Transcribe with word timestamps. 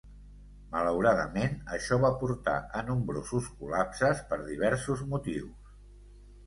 Malauradament, 0.69 1.53
això 1.75 1.99
va 2.05 2.11
portar 2.23 2.57
a 2.81 2.81
nombrosos 2.89 3.51
col·lapses 3.61 4.27
per 4.33 4.43
diversos 4.51 5.07
motius. 5.15 5.77